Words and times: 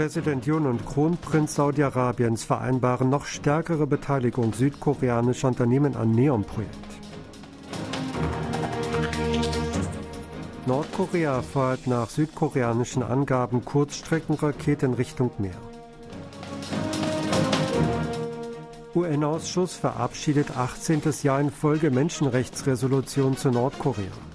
Präsident 0.00 0.46
Yoon 0.46 0.64
und 0.64 0.86
Kronprinz 0.86 1.56
Saudi-Arabiens 1.56 2.42
vereinbaren 2.42 3.10
noch 3.10 3.26
stärkere 3.26 3.86
Beteiligung 3.86 4.54
südkoreanischer 4.54 5.48
Unternehmen 5.48 5.94
an 5.94 6.12
Neom-Projekt. 6.12 6.74
Nordkorea 10.64 11.42
feuert 11.42 11.86
nach 11.86 12.08
südkoreanischen 12.08 13.02
Angaben 13.02 13.62
Kurzstreckenraketen 13.62 14.94
Richtung 14.94 15.32
Meer. 15.36 15.60
UN-Ausschuss 18.94 19.74
verabschiedet 19.74 20.56
18. 20.56 21.02
Jahr 21.22 21.42
in 21.42 21.50
Folge 21.50 21.90
Menschenrechtsresolution 21.90 23.36
zu 23.36 23.50
Nordkorea. 23.50 24.29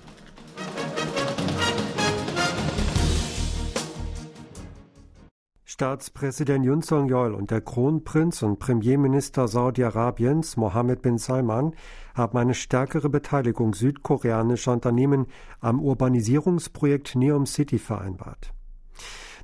Staatspräsident 5.76 6.64
Yun 6.64 6.82
Song-yeol 6.82 7.34
und 7.34 7.52
der 7.52 7.60
Kronprinz 7.60 8.44
und 8.44 8.60
Premierminister 8.60 9.50
Saudi-Arabiens 9.50 10.56
Mohammed 10.56 11.02
bin 11.02 11.18
Salman 11.18 11.74
haben 12.14 12.38
eine 12.38 12.54
stärkere 12.54 13.10
Beteiligung 13.10 13.74
südkoreanischer 13.74 14.72
Unternehmen 14.72 15.26
am 15.60 15.82
Urbanisierungsprojekt 15.82 17.16
Neom 17.16 17.46
City 17.46 17.78
vereinbart. 17.78 18.54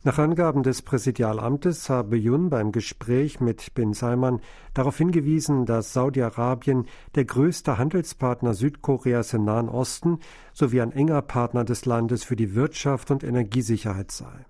Nach 0.03 0.19
Angaben 0.19 0.63
des 0.63 0.83
Präsidialamtes 0.83 1.89
habe 1.89 2.15
Yun 2.15 2.49
beim 2.49 2.71
Gespräch 2.71 3.41
mit 3.41 3.73
bin 3.73 3.91
Salman 3.91 4.39
darauf 4.73 4.97
hingewiesen, 4.99 5.65
dass 5.65 5.91
Saudi-Arabien 5.91 6.85
der 7.15 7.25
größte 7.25 7.77
Handelspartner 7.77 8.53
Südkoreas 8.53 9.33
im 9.33 9.43
Nahen 9.43 9.67
Osten 9.67 10.19
sowie 10.53 10.79
ein 10.79 10.93
enger 10.93 11.23
Partner 11.23 11.65
des 11.65 11.83
Landes 11.83 12.23
für 12.23 12.37
die 12.37 12.55
Wirtschaft 12.55 13.11
und 13.11 13.21
Energiesicherheit 13.21 14.11
sei. 14.11 14.45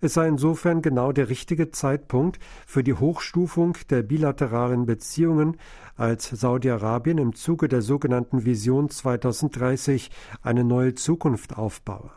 Es 0.00 0.14
sei 0.14 0.28
insofern 0.28 0.82
genau 0.82 1.12
der 1.12 1.28
richtige 1.28 1.70
Zeitpunkt 1.70 2.38
für 2.66 2.84
die 2.84 2.94
Hochstufung 2.94 3.76
der 3.90 4.02
bilateralen 4.02 4.86
Beziehungen, 4.86 5.56
als 5.96 6.28
Saudi-Arabien 6.28 7.18
im 7.18 7.34
Zuge 7.34 7.68
der 7.68 7.82
sogenannten 7.82 8.44
Vision 8.44 8.90
2030 8.90 10.10
eine 10.42 10.64
neue 10.64 10.94
Zukunft 10.94 11.58
aufbaue. 11.58 12.10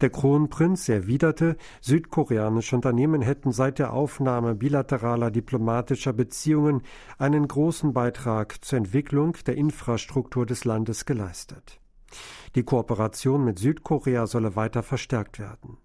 Der 0.00 0.10
Kronprinz 0.10 0.88
erwiderte, 0.88 1.56
südkoreanische 1.80 2.74
Unternehmen 2.74 3.22
hätten 3.22 3.52
seit 3.52 3.78
der 3.78 3.92
Aufnahme 3.92 4.54
bilateraler 4.54 5.30
diplomatischer 5.30 6.12
Beziehungen 6.12 6.82
einen 7.18 7.46
großen 7.46 7.92
Beitrag 7.92 8.64
zur 8.64 8.78
Entwicklung 8.78 9.36
der 9.46 9.56
Infrastruktur 9.56 10.46
des 10.46 10.64
Landes 10.64 11.04
geleistet. 11.04 11.80
Die 12.54 12.64
Kooperation 12.64 13.44
mit 13.44 13.58
Südkorea 13.58 14.26
solle 14.26 14.56
weiter 14.56 14.82
verstärkt 14.82 15.38
werden. 15.38 15.78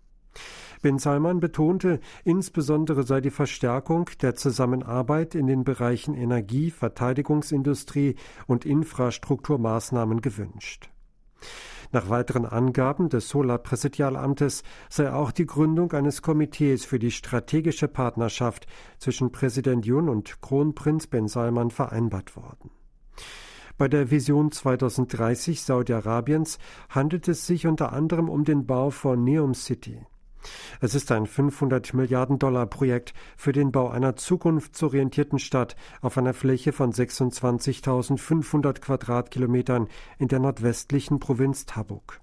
Bin 0.81 0.97
Salman 0.97 1.41
betonte, 1.41 1.99
insbesondere 2.23 3.03
sei 3.03 3.19
die 3.19 3.31
Verstärkung 3.31 4.09
der 4.21 4.35
Zusammenarbeit 4.35 5.35
in 5.35 5.47
den 5.47 5.65
Bereichen 5.65 6.15
Energie, 6.15 6.71
Verteidigungsindustrie 6.71 8.15
und 8.47 8.65
Infrastrukturmaßnahmen 8.65 10.21
gewünscht. 10.21 10.89
Nach 11.91 12.09
weiteren 12.09 12.45
Angaben 12.45 13.09
des 13.09 13.29
Solar-Präsidialamtes 13.29 14.63
sei 14.89 15.11
auch 15.11 15.31
die 15.31 15.47
Gründung 15.47 15.91
eines 15.91 16.21
Komitees 16.21 16.85
für 16.85 16.99
die 16.99 17.11
strategische 17.11 17.87
Partnerschaft 17.87 18.67
zwischen 18.99 19.31
Präsident 19.31 19.85
Yun 19.85 20.07
und 20.07 20.41
Kronprinz 20.41 21.07
Ben 21.07 21.27
Salman 21.27 21.71
vereinbart 21.71 22.35
worden. 22.35 22.69
Bei 23.77 23.87
der 23.87 24.11
Vision 24.11 24.51
2030 24.51 25.63
Saudi-Arabiens 25.63 26.59
handelt 26.89 27.27
es 27.27 27.47
sich 27.47 27.65
unter 27.65 27.91
anderem 27.91 28.29
um 28.29 28.43
den 28.43 28.67
Bau 28.67 28.91
von 28.91 29.23
Neom 29.23 29.53
City. 29.55 30.05
Es 30.81 30.95
ist 30.95 31.11
ein 31.11 31.25
500 31.25 31.93
Milliarden 31.93 32.39
Dollar 32.39 32.65
Projekt 32.65 33.13
für 33.37 33.51
den 33.51 33.71
Bau 33.71 33.89
einer 33.89 34.15
zukunftsorientierten 34.15 35.39
Stadt 35.39 35.75
auf 36.01 36.17
einer 36.17 36.33
Fläche 36.33 36.71
von 36.71 36.91
26.500 36.91 38.79
Quadratkilometern 38.79 39.87
in 40.17 40.27
der 40.27 40.39
nordwestlichen 40.39 41.19
Provinz 41.19 41.65
Tabuk. 41.65 42.21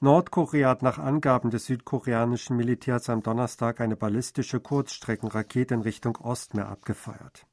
Nordkorea 0.00 0.68
hat 0.68 0.82
nach 0.82 0.98
Angaben 0.98 1.50
des 1.50 1.64
südkoreanischen 1.66 2.56
Militärs 2.56 3.08
am 3.08 3.22
Donnerstag 3.22 3.80
eine 3.80 3.96
ballistische 3.96 4.60
Kurzstreckenrakete 4.60 5.74
in 5.74 5.80
Richtung 5.80 6.16
Ostmeer 6.16 6.68
abgefeuert. 6.68 7.46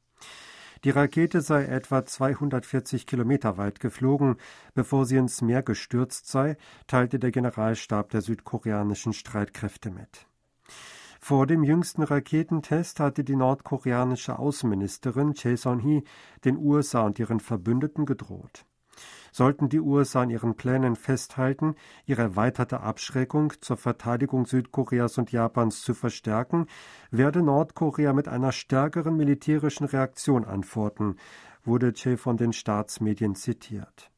Die 0.84 0.90
Rakete 0.90 1.40
sei 1.40 1.64
etwa 1.64 2.06
240 2.06 3.08
Kilometer 3.08 3.58
weit 3.58 3.80
geflogen, 3.80 4.36
bevor 4.74 5.06
sie 5.06 5.16
ins 5.16 5.42
Meer 5.42 5.64
gestürzt 5.64 6.28
sei, 6.28 6.58
teilte 6.88 7.20
der 7.20 7.32
Generalstab 7.32 8.10
der 8.10 8.22
südkoreanischen 8.22 9.14
Streitkräfte 9.14 9.92
mit. 9.92 10.28
Vor 11.22 11.48
dem 11.48 11.64
jüngsten 11.64 12.04
Raketentest 12.04 13.00
hatte 13.00 13.24
die 13.24 13.38
nordkoreanische 13.38 14.38
Außenministerin 14.38 15.36
Chae 15.36 15.56
Son-hee 15.56 16.04
den 16.44 16.58
USA 16.58 17.04
und 17.04 17.18
ihren 17.18 17.40
Verbündeten 17.40 18.06
gedroht. 18.06 18.66
Sollten 19.32 19.70
die 19.70 19.80
USA 19.80 20.22
an 20.22 20.30
ihren 20.30 20.56
Plänen 20.56 20.96
festhalten, 20.96 21.76
ihre 22.06 22.22
erweiterte 22.22 22.82
Abschreckung 22.82 23.54
zur 23.62 23.78
Verteidigung 23.78 24.46
Südkoreas 24.46 25.18
und 25.18 25.32
Japans 25.32 25.82
zu 25.82 25.94
verstärken, 25.94 26.68
werde 27.10 27.42
Nordkorea 27.42 28.14
mit 28.14 28.28
einer 28.28 28.52
stärkeren 28.52 29.18
militärischen 29.18 29.86
Reaktion 29.86 30.46
antworten, 30.46 31.18
wurde 31.64 31.94
Che 31.94 32.18
von 32.18 32.38
den 32.38 32.54
Staatsmedien 32.54 33.36
zitiert. 33.36 34.12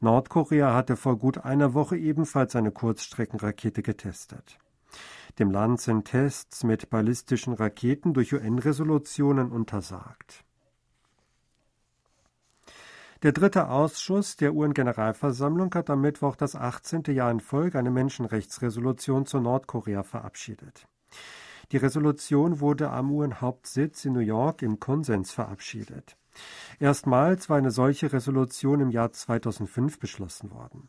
Nordkorea 0.00 0.74
hatte 0.74 0.96
vor 0.96 1.18
gut 1.18 1.38
einer 1.38 1.74
Woche 1.74 1.96
ebenfalls 1.96 2.54
eine 2.54 2.70
Kurzstreckenrakete 2.70 3.82
getestet. 3.82 4.58
Dem 5.38 5.50
Land 5.50 5.80
sind 5.80 6.06
Tests 6.06 6.64
mit 6.64 6.88
ballistischen 6.88 7.52
Raketen 7.52 8.14
durch 8.14 8.32
UN-Resolutionen 8.32 9.50
untersagt. 9.50 10.45
Der 13.26 13.32
dritte 13.32 13.70
Ausschuss 13.70 14.36
der 14.36 14.54
UN-Generalversammlung 14.54 15.74
hat 15.74 15.90
am 15.90 16.00
Mittwoch 16.00 16.36
das 16.36 16.54
18. 16.54 17.02
Jahr 17.08 17.32
in 17.32 17.40
Folge 17.40 17.76
eine 17.76 17.90
Menschenrechtsresolution 17.90 19.26
zu 19.26 19.40
Nordkorea 19.40 20.04
verabschiedet. 20.04 20.86
Die 21.72 21.76
Resolution 21.76 22.60
wurde 22.60 22.88
am 22.90 23.10
UN-Hauptsitz 23.10 24.04
in 24.04 24.12
New 24.12 24.20
York 24.20 24.62
im 24.62 24.78
Konsens 24.78 25.32
verabschiedet. 25.32 26.16
Erstmals 26.78 27.50
war 27.50 27.56
eine 27.56 27.72
solche 27.72 28.12
Resolution 28.12 28.78
im 28.78 28.90
Jahr 28.90 29.10
2005 29.10 29.98
beschlossen 29.98 30.52
worden. 30.52 30.86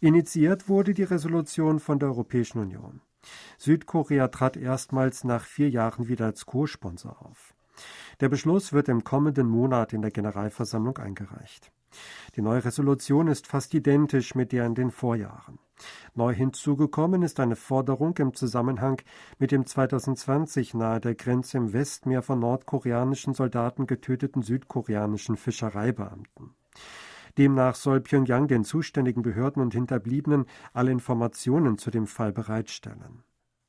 Initiiert 0.00 0.70
wurde 0.70 0.94
die 0.94 1.02
Resolution 1.02 1.78
von 1.78 1.98
der 1.98 2.08
Europäischen 2.08 2.58
Union. 2.58 3.02
Südkorea 3.58 4.28
trat 4.28 4.56
erstmals 4.56 5.24
nach 5.24 5.44
vier 5.44 5.68
Jahren 5.68 6.08
wieder 6.08 6.24
als 6.24 6.46
Co-Sponsor 6.46 7.20
auf. 7.20 7.52
Der 8.20 8.28
Beschluss 8.28 8.72
wird 8.72 8.88
im 8.88 9.04
kommenden 9.04 9.48
Monat 9.48 9.92
in 9.92 10.02
der 10.02 10.10
Generalversammlung 10.10 10.96
eingereicht. 10.98 11.70
Die 12.34 12.42
neue 12.42 12.64
Resolution 12.64 13.28
ist 13.28 13.46
fast 13.46 13.74
identisch 13.74 14.34
mit 14.34 14.52
der 14.52 14.66
in 14.66 14.74
den 14.74 14.90
Vorjahren. 14.90 15.58
Neu 16.14 16.34
hinzugekommen 16.34 17.22
ist 17.22 17.40
eine 17.40 17.56
Forderung 17.56 18.16
im 18.16 18.34
Zusammenhang 18.34 19.02
mit 19.38 19.52
dem 19.52 19.66
2020 19.66 20.74
nahe 20.74 21.00
der 21.00 21.14
Grenze 21.14 21.58
im 21.58 21.72
Westmeer 21.72 22.22
von 22.22 22.38
nordkoreanischen 22.38 23.34
Soldaten 23.34 23.86
getöteten 23.86 24.42
südkoreanischen 24.42 25.36
Fischereibeamten. 25.36 26.54
Demnach 27.36 27.74
soll 27.74 28.00
Pyongyang 28.00 28.48
den 28.48 28.64
zuständigen 28.64 29.22
Behörden 29.22 29.60
und 29.60 29.74
Hinterbliebenen 29.74 30.46
alle 30.72 30.90
Informationen 30.90 31.76
zu 31.76 31.90
dem 31.90 32.06
Fall 32.06 32.32
bereitstellen. 32.32 33.22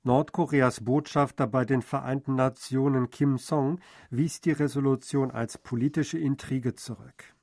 Nordkoreas 0.08 0.86
Botschafter 0.86 1.48
bei 1.48 1.66
den 1.66 1.82
Vereinten 1.82 2.36
Nationen 2.36 3.10
Kim 3.10 3.38
Song 3.38 3.82
wies 4.10 4.40
die 4.40 4.54
Resolution 4.54 5.32
als 5.32 5.58
politische 5.58 6.18
Intrige 6.18 6.76
zurück. 6.76 7.36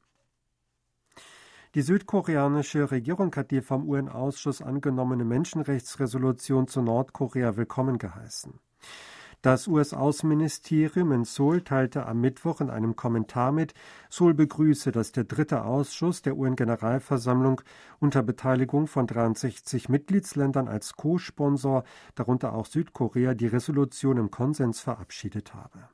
Die 1.74 1.82
südkoreanische 1.82 2.90
Regierung 2.90 3.36
hat 3.36 3.50
die 3.50 3.60
vom 3.60 3.86
UN-Ausschuss 3.86 4.62
angenommene 4.62 5.26
Menschenrechtsresolution 5.26 6.66
zu 6.66 6.80
Nordkorea 6.80 7.54
willkommen 7.58 7.98
geheißen. 7.98 8.58
Das 9.44 9.68
US-Außenministerium 9.68 11.12
in 11.12 11.24
Seoul 11.26 11.60
teilte 11.60 12.06
am 12.06 12.18
Mittwoch 12.22 12.62
in 12.62 12.70
einem 12.70 12.96
Kommentar 12.96 13.52
mit, 13.52 13.74
Seoul 14.08 14.32
begrüße, 14.32 14.90
dass 14.90 15.12
der 15.12 15.24
dritte 15.24 15.64
Ausschuss 15.66 16.22
der 16.22 16.38
UN-Generalversammlung 16.38 17.60
unter 18.00 18.22
Beteiligung 18.22 18.86
von 18.86 19.06
63 19.06 19.90
Mitgliedsländern 19.90 20.66
als 20.66 20.94
Co-Sponsor, 20.94 21.84
darunter 22.14 22.54
auch 22.54 22.64
Südkorea, 22.64 23.34
die 23.34 23.46
Resolution 23.46 24.16
im 24.16 24.30
Konsens 24.30 24.80
verabschiedet 24.80 25.52
habe. 25.52 25.90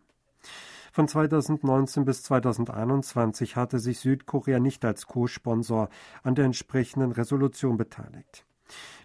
Von 0.93 1.08
2019 1.08 2.05
bis 2.05 2.23
2021 2.23 3.56
hatte 3.56 3.81
sich 3.81 3.99
Südkorea 3.99 4.61
nicht 4.61 4.85
als 4.85 5.08
Co-Sponsor 5.08 5.88
an 6.23 6.37
der 6.37 6.44
entsprechenden 6.44 7.11
Resolution 7.11 7.76
beteiligt. 7.76 8.47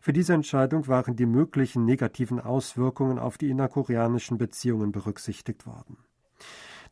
Für 0.01 0.13
diese 0.13 0.33
Entscheidung 0.33 0.87
waren 0.87 1.15
die 1.15 1.25
möglichen 1.25 1.85
negativen 1.85 2.39
Auswirkungen 2.39 3.19
auf 3.19 3.37
die 3.37 3.49
innerkoreanischen 3.49 4.37
Beziehungen 4.37 4.91
berücksichtigt 4.91 5.65
worden. 5.65 5.97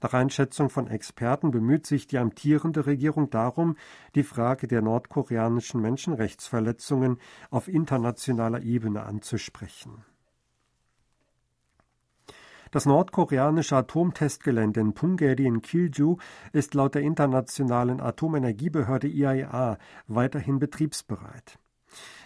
Nach 0.02 0.14
Einschätzung 0.14 0.70
von 0.70 0.88
Experten 0.88 1.52
bemüht 1.52 1.88
sich 1.88 2.08
die 2.08 2.18
amtierende 2.18 2.86
Regierung 2.86 3.30
darum, 3.30 3.78
die 4.16 4.24
Frage 4.24 4.68
der 4.68 4.82
nordkoreanischen 4.82 5.82
Menschenrechtsverletzungen 5.82 7.20
auf 7.50 7.70
internationaler 7.70 8.62
Ebene 8.62 9.04
anzusprechen. 9.04 10.04
Das 12.72 12.86
nordkoreanische 12.86 13.78
Atomtestgelände 13.78 14.82
in 14.82 14.94
Punggye 14.94 15.36
in 15.38 15.62
Kilju 15.62 16.18
ist 16.54 16.74
laut 16.74 16.96
der 16.96 17.04
Internationalen 17.04 18.02
Atomenergiebehörde 18.02 19.08
IAEA 19.08 19.78
weiterhin 20.08 20.58
betriebsbereit. 20.58 21.60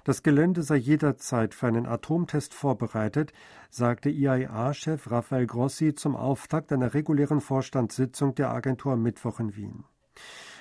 Das 0.08 0.24
Gelände 0.24 0.64
sei 0.64 0.78
jederzeit 0.78 1.54
für 1.54 1.68
einen 1.68 1.86
Atomtest 1.86 2.54
vorbereitet, 2.54 3.34
sagte 3.70 4.10
IAEA-Chef 4.10 5.12
Rafael 5.12 5.46
Grossi 5.46 5.96
zum 5.96 6.16
Auftakt 6.16 6.72
einer 6.72 6.94
regulären 6.94 7.42
Vorstandssitzung 7.42 8.34
der 8.34 8.52
Agentur 8.52 8.94
am 8.94 9.02
Mittwoch 9.02 9.42
in 9.42 9.58
Wien. 9.58 9.84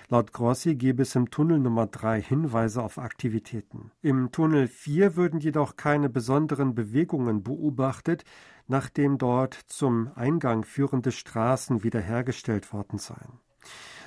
Laut 0.09 0.33
Grossi 0.33 0.75
gebe 0.75 1.03
es 1.03 1.15
im 1.15 1.31
Tunnel 1.31 1.61
Nummer 1.61 1.87
3 1.87 2.23
Hinweise 2.23 2.83
auf 2.83 2.99
Aktivitäten. 2.99 3.93
Im 4.03 4.33
Tunnel 4.33 4.67
4 4.67 5.15
würden 5.15 5.39
jedoch 5.39 5.77
keine 5.77 6.09
besonderen 6.09 6.75
Bewegungen 6.75 7.45
beobachtet, 7.45 8.25
nachdem 8.67 9.17
dort 9.17 9.55
zum 9.55 10.11
Eingang 10.17 10.65
führende 10.65 11.13
Straßen 11.13 11.85
wiederhergestellt 11.85 12.73
worden 12.73 12.99
seien. 12.99 13.39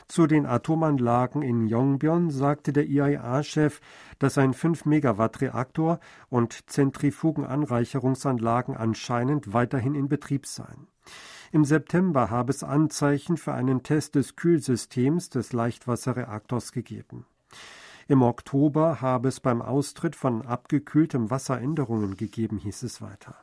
Zu 0.10 0.26
den 0.26 0.48
Atomanlagen 0.48 1.44
in 1.44 1.68
Yongbyon 1.68 2.32
sagte 2.32 2.74
der 2.74 2.88
IAEA-Chef, 2.88 3.80
dass 4.18 4.40
ein 4.40 4.56
5-Megawatt-Reaktor 4.56 6.00
und 6.30 6.68
Zentrifugenanreicherungsanlagen 6.68 8.76
anscheinend 8.76 9.54
weiterhin 9.54 9.94
in 9.94 10.10
Betrieb 10.10 10.48
seien. 10.48 10.88
Im 11.52 11.64
September 11.64 12.32
habe 12.32 12.52
es 12.52 12.64
Anzeichen 12.64 13.38
für 13.38 13.54
einen 13.54 13.84
Test 13.84 14.16
des 14.16 14.36
Kühlsystems 14.36 15.30
des 15.30 15.54
Leichtwasserreaktors 15.54 16.72
gegeben. 16.72 17.28
Im 18.08 18.24
Oktober 18.24 19.02
habe 19.02 19.28
es 19.28 19.40
beim 19.40 19.62
Austritt 19.62 20.16
von 20.16 20.42
abgekühltem 20.42 21.30
Wasser 21.30 21.62
Änderungen 21.62 22.18
gegeben, 22.18 22.58
hieß 22.58 22.82
es 22.82 23.04
weiter. 23.04 23.36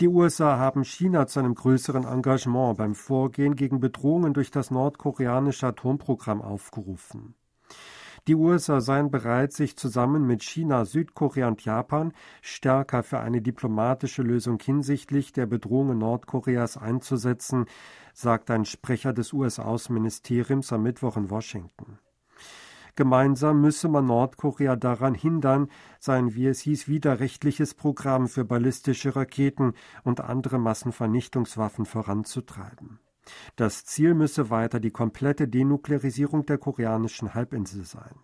Die 0.00 0.08
USA 0.08 0.58
haben 0.58 0.84
China 0.84 1.28
zu 1.28 1.38
einem 1.38 1.54
größeren 1.54 2.04
Engagement 2.04 2.78
beim 2.78 2.96
Vorgehen 2.96 3.54
gegen 3.54 3.78
Bedrohungen 3.78 4.34
durch 4.34 4.50
das 4.50 4.72
nordkoreanische 4.72 5.68
Atomprogramm 5.68 6.42
aufgerufen. 6.42 7.36
Die 8.26 8.34
USA 8.34 8.80
seien 8.80 9.10
bereit, 9.10 9.52
sich 9.52 9.76
zusammen 9.76 10.26
mit 10.26 10.42
China, 10.42 10.84
Südkorea 10.84 11.46
und 11.46 11.64
Japan 11.64 12.12
stärker 12.40 13.02
für 13.02 13.20
eine 13.20 13.42
diplomatische 13.42 14.22
Lösung 14.22 14.58
hinsichtlich 14.58 15.32
der 15.32 15.46
Bedrohungen 15.46 15.98
Nordkoreas 15.98 16.76
einzusetzen, 16.76 17.66
sagt 18.14 18.50
ein 18.50 18.64
Sprecher 18.64 19.12
des 19.12 19.32
US-Außenministeriums 19.32 20.72
am 20.72 20.82
Mittwoch 20.82 21.18
in 21.18 21.30
Washington. 21.30 21.98
Gemeinsam 22.96 23.60
müsse 23.60 23.88
man 23.88 24.06
Nordkorea 24.06 24.76
daran 24.76 25.14
hindern, 25.14 25.68
sein, 25.98 26.34
wie 26.34 26.46
es 26.46 26.60
hieß, 26.60 26.86
widerrechtliches 26.86 27.74
Programm 27.74 28.28
für 28.28 28.44
ballistische 28.44 29.16
Raketen 29.16 29.74
und 30.04 30.20
andere 30.20 30.58
Massenvernichtungswaffen 30.58 31.86
voranzutreiben. 31.86 33.00
Das 33.56 33.84
Ziel 33.84 34.14
müsse 34.14 34.50
weiter 34.50 34.80
die 34.80 34.90
komplette 34.90 35.48
Denuklearisierung 35.48 36.46
der 36.46 36.58
koreanischen 36.58 37.34
Halbinsel 37.34 37.84
sein. 37.84 38.14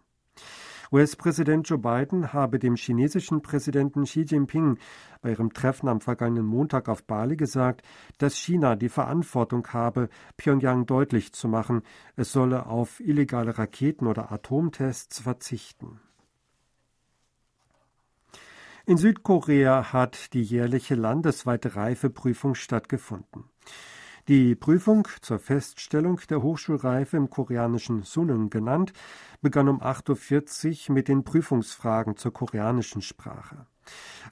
US-Präsident 0.92 1.69
Joe 1.69 1.78
Biden 1.78 2.32
habe 2.32 2.58
dem 2.58 2.75
chinesischen 2.75 3.42
Präsidenten 3.42 4.04
Xi 4.04 4.22
Jinping 4.22 4.76
bei 5.22 5.31
ihrem 5.31 5.52
Treffen 5.52 5.88
am 5.88 6.00
vergangenen 6.00 6.46
Montag 6.46 6.88
auf 6.88 7.04
Bali 7.04 7.37
gesagt, 7.37 7.82
dass 8.19 8.37
China 8.37 8.75
die 8.75 8.88
Verantwortung 8.88 9.69
habe, 9.69 10.08
Pyongyang 10.37 10.87
deutlich 10.87 11.32
zu 11.32 11.46
machen, 11.46 11.82
es 12.16 12.32
solle 12.32 12.66
auf 12.66 12.98
illegale 12.98 13.56
Raketen 13.56 14.08
oder 14.08 14.32
Atomtests 14.32 15.20
verzichten. 15.20 16.00
In 18.84 18.96
Südkorea 18.96 19.92
hat 19.92 20.32
die 20.32 20.42
jährliche 20.42 20.96
landesweite 20.96 21.76
Reifeprüfung 21.76 22.56
stattgefunden. 22.56 23.44
Die 24.28 24.55
Prüfung 24.55 25.08
zur 25.22 25.38
Feststellung 25.38 26.20
der 26.28 26.43
Hochschulreife 26.43 27.17
im 27.17 27.31
koreanischen 27.31 28.02
Sunung 28.02 28.50
genannt, 28.50 28.93
begann 29.40 29.69
um 29.69 29.81
8.40 29.81 30.88
Uhr 30.88 30.94
mit 30.94 31.08
den 31.08 31.25
Prüfungsfragen 31.25 32.17
zur 32.17 32.32
koreanischen 32.32 33.02
Sprache. 33.02 33.67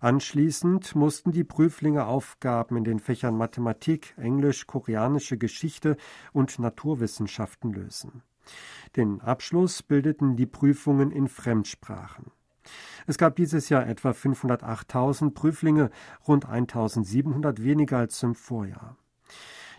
Anschließend 0.01 0.95
mussten 0.95 1.33
die 1.33 1.45
Prüflinge 1.45 2.07
Aufgaben 2.07 2.77
in 2.77 2.85
den 2.85 3.01
Fächern 3.01 3.37
Mathematik, 3.37 4.15
Englisch, 4.17 4.67
koreanische 4.67 5.39
Geschichte 5.39 5.97
und 6.33 6.59
Naturwissenschaften 6.59 7.73
lösen. 7.73 8.23
Den 8.97 9.21
Abschluss 9.21 9.83
bildeten 9.83 10.37
die 10.37 10.47
Prüfungen 10.47 11.11
in 11.11 11.29
Fremdsprachen. 11.29 12.31
Es 13.07 13.17
gab 13.17 13.37
dieses 13.37 13.69
Jahr 13.71 13.87
etwa 13.87 14.11
508.000 14.11 15.33
Prüflinge, 15.33 15.91
rund 16.27 16.47
1.700 16.47 17.63
weniger 17.63 17.99
als 17.99 18.23
im 18.23 18.35
Vorjahr. 18.35 18.97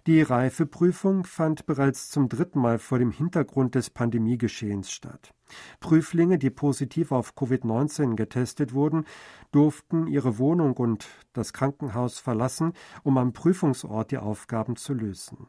Die 0.07 0.21
Reifeprüfung 0.21 1.25
fand 1.25 1.65
bereits 1.65 2.09
zum 2.09 2.29
dritten 2.29 2.59
Mal 2.59 2.79
vor 2.79 2.99
dem 2.99 3.11
Hintergrund 3.11 3.75
des 3.75 3.89
Pandemiegeschehens 3.89 4.91
statt. 4.91 5.33
Prüflinge, 5.79 6.37
die 6.37 6.49
positiv 6.49 7.11
auf 7.11 7.33
Covid-19 7.35 8.15
getestet 8.15 8.73
wurden, 8.73 9.05
durften 9.51 10.07
ihre 10.07 10.37
Wohnung 10.37 10.77
und 10.77 11.07
das 11.33 11.53
Krankenhaus 11.53 12.19
verlassen, 12.19 12.73
um 13.03 13.17
am 13.17 13.33
Prüfungsort 13.33 14.11
die 14.11 14.19
Aufgaben 14.19 14.75
zu 14.75 14.93
lösen. 14.93 15.47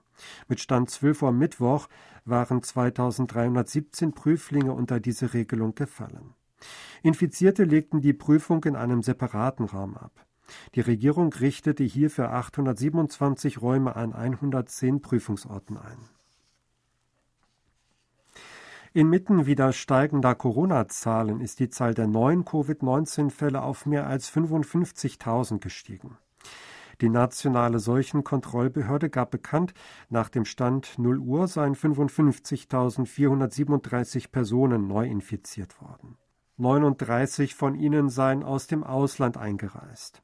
Mit 0.48 0.60
Stand 0.60 0.90
12 0.90 1.22
Uhr 1.22 1.32
Mittwoch 1.32 1.88
waren 2.24 2.62
2317 2.62 4.12
Prüflinge 4.12 4.72
unter 4.72 5.00
diese 5.00 5.32
Regelung 5.32 5.74
gefallen. 5.74 6.34
Infizierte 7.02 7.64
legten 7.64 8.00
die 8.00 8.12
Prüfung 8.12 8.64
in 8.64 8.76
einem 8.76 9.02
separaten 9.02 9.64
Raum 9.64 9.96
ab. 9.96 10.26
Die 10.74 10.80
Regierung 10.80 11.32
richtete 11.32 11.84
hierfür 11.84 12.32
827 12.32 13.60
Räume 13.60 13.96
an 13.96 14.12
110 14.12 15.02
Prüfungsorten 15.02 15.76
ein. 15.76 15.98
Inmitten 18.92 19.46
wieder 19.46 19.72
steigender 19.72 20.34
Corona-Zahlen 20.34 21.40
ist 21.40 21.60
die 21.60 21.70
Zahl 21.70 21.94
der 21.94 22.08
neuen 22.08 22.44
Covid-19-Fälle 22.44 23.62
auf 23.62 23.86
mehr 23.86 24.08
als 24.08 24.28
55.000 24.32 25.60
gestiegen. 25.60 26.18
Die 27.00 27.08
nationale 27.08 27.78
Seuchenkontrollbehörde 27.78 29.08
gab 29.08 29.30
bekannt, 29.30 29.74
nach 30.08 30.28
dem 30.28 30.44
Stand 30.44 30.98
0 30.98 31.18
Uhr 31.18 31.46
seien 31.46 31.76
55.437 31.76 34.30
Personen 34.30 34.88
neu 34.88 35.06
infiziert 35.06 35.80
worden. 35.80 36.18
39 36.58 37.54
von 37.54 37.74
ihnen 37.74 38.10
seien 38.10 38.42
aus 38.42 38.66
dem 38.66 38.84
Ausland 38.84 39.38
eingereist. 39.38 40.22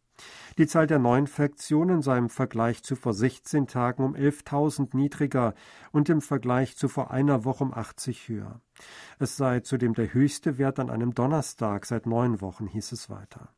Die 0.59 0.67
Zahl 0.67 0.87
der 0.87 0.99
Neuinfektionen 0.99 2.01
sei 2.01 2.17
im 2.17 2.31
Vergleich 2.31 2.83
zu 2.83 2.97
vor 2.97 3.13
16 3.13 3.67
Tagen 3.67 4.03
um 4.03 4.15
11.000 4.15 4.97
niedriger 4.97 5.55
und 5.93 6.09
im 6.09 6.21
Vergleich 6.21 6.77
zu 6.77 6.89
vor 6.89 7.11
einer 7.11 7.45
Woche 7.45 7.65
um 7.65 7.75
80 7.75 8.29
höher. 8.29 8.61
Es 9.19 9.37
sei 9.37 9.61
zudem 9.61 9.95
der 9.95 10.15
höchste 10.15 10.59
Wert 10.59 10.79
an 10.79 10.91
einem 10.91 11.15
Donnerstag 11.15 11.85
seit 11.87 12.07
neun 12.07 12.41
Wochen, 12.41 12.67
hieß 12.67 12.93
es 12.93 13.11
weiter. 13.11 13.51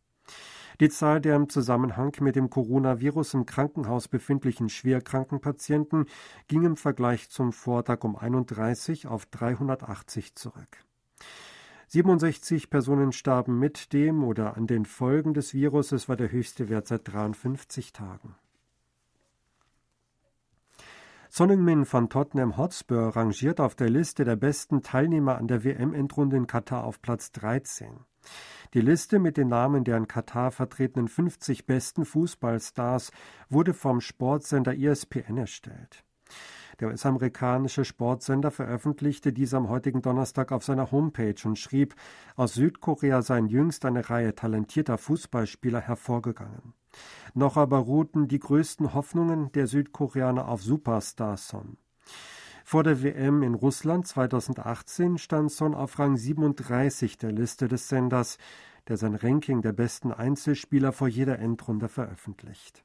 Die 0.80 0.90
Zahl 0.90 1.20
der 1.20 1.34
im 1.34 1.48
Zusammenhang 1.48 2.14
mit 2.20 2.36
dem 2.36 2.50
Coronavirus 2.50 3.34
im 3.34 3.46
Krankenhaus 3.46 4.06
befindlichen 4.06 4.68
schwerkranken 4.68 5.40
Patienten 5.40 6.06
ging 6.46 6.64
im 6.64 6.76
Vergleich 6.76 7.30
zum 7.30 7.52
Vortag 7.52 8.04
um 8.04 8.14
31 8.14 9.08
auf 9.08 9.26
380 9.26 10.36
zurück. 10.36 10.84
67 11.88 12.68
Personen 12.68 13.12
starben 13.12 13.58
mit 13.58 13.94
dem 13.94 14.22
oder 14.22 14.58
an 14.58 14.66
den 14.66 14.84
Folgen 14.84 15.32
des 15.32 15.54
Virus. 15.54 15.90
Es 15.92 16.06
war 16.06 16.16
der 16.16 16.30
höchste 16.30 16.68
Wert 16.68 16.86
seit 16.86 17.10
53 17.10 17.94
Tagen. 17.94 18.34
Son 21.30 21.84
von 21.86 22.08
Tottenham 22.10 22.58
Hotspur 22.58 23.16
rangiert 23.16 23.60
auf 23.60 23.74
der 23.74 23.88
Liste 23.88 24.24
der 24.24 24.36
besten 24.36 24.82
Teilnehmer 24.82 25.38
an 25.38 25.46
der 25.46 25.64
WM-Endrunde 25.64 26.36
in 26.36 26.46
Katar 26.46 26.84
auf 26.84 27.00
Platz 27.00 27.32
13. 27.32 28.00
Die 28.74 28.80
Liste 28.82 29.18
mit 29.18 29.38
den 29.38 29.48
Namen 29.48 29.84
der 29.84 29.96
in 29.96 30.08
Katar 30.08 30.50
vertretenen 30.50 31.08
50 31.08 31.66
besten 31.66 32.04
Fußballstars 32.04 33.12
wurde 33.48 33.72
vom 33.72 34.02
Sportsender 34.02 34.76
ESPN 34.76 35.38
erstellt. 35.38 36.04
Der 36.80 36.88
US-amerikanische 36.88 37.84
Sportsender 37.84 38.52
veröffentlichte 38.52 39.32
dies 39.32 39.52
am 39.52 39.68
heutigen 39.68 40.00
Donnerstag 40.00 40.52
auf 40.52 40.62
seiner 40.62 40.92
Homepage 40.92 41.34
und 41.44 41.58
schrieb, 41.58 41.96
aus 42.36 42.54
Südkorea 42.54 43.22
seien 43.22 43.48
jüngst 43.48 43.84
eine 43.84 44.08
Reihe 44.08 44.34
talentierter 44.34 44.96
Fußballspieler 44.96 45.80
hervorgegangen. 45.80 46.74
Noch 47.34 47.56
aber 47.56 47.78
ruhten 47.78 48.28
die 48.28 48.38
größten 48.38 48.94
Hoffnungen 48.94 49.50
der 49.52 49.66
Südkoreaner 49.66 50.46
auf 50.46 50.62
Superstar 50.62 51.36
Son. 51.36 51.78
Vor 52.64 52.84
der 52.84 53.02
WM 53.02 53.42
in 53.42 53.54
Russland 53.54 54.06
2018 54.06 55.18
stand 55.18 55.50
Son 55.50 55.74
auf 55.74 55.98
Rang 55.98 56.16
37 56.16 57.18
der 57.18 57.32
Liste 57.32 57.66
des 57.66 57.88
Senders, 57.88 58.38
der 58.86 58.96
sein 58.96 59.16
Ranking 59.16 59.62
der 59.62 59.72
besten 59.72 60.12
Einzelspieler 60.12 60.92
vor 60.92 61.08
jeder 61.08 61.38
Endrunde 61.38 61.88
veröffentlicht. 61.88 62.84